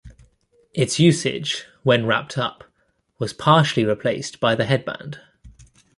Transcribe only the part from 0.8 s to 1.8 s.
usage,